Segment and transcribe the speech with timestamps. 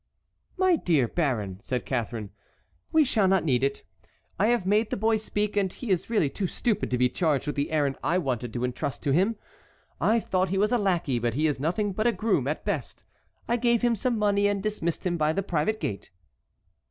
[0.57, 2.31] "My dear baron," said Catharine,
[2.91, 3.83] "we shall not need it.
[4.39, 7.45] I have made the boy speak, and he is really too stupid to be charged
[7.45, 9.35] with the errand I wanted to entrust to him.
[9.99, 13.03] I thought he was a lackey, but he is nothing but a groom at best.
[13.47, 16.09] I gave him some money and dismissed him by the private gate."